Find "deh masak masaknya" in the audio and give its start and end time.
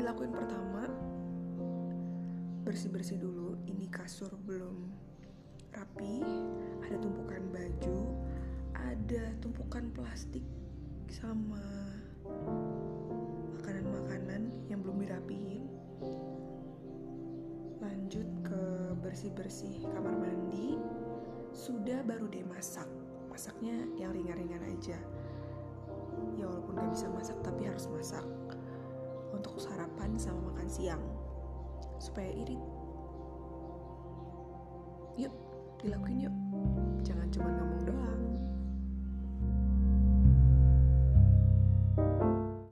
22.32-23.84